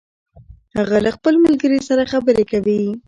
هغه 0.77 0.97
له 1.05 1.09
خپل 1.15 1.33
ملګري 1.45 1.79
سره 1.87 2.09
خبرې 2.11 2.43
کوي 2.51 2.81